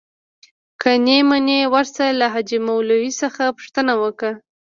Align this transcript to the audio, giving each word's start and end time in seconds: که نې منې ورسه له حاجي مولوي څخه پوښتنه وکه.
که 0.81 0.89
نې 1.05 1.17
منې 1.29 1.59
ورسه 1.73 2.03
له 2.19 2.25
حاجي 2.33 2.59
مولوي 2.67 3.11
څخه 3.21 3.43
پوښتنه 3.57 3.93
وکه. 4.01 4.31